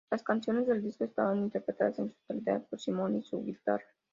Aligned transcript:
Las 0.09 0.23
canciones 0.23 0.65
del 0.65 0.81
disco 0.81 1.03
estaban 1.03 1.37
interpretadas 1.37 1.99
en 1.99 2.09
su 2.09 2.15
totalidad 2.21 2.63
por 2.67 2.79
Simon 2.81 3.17
y 3.17 3.21
su 3.21 3.43
guitarra. 3.43 3.85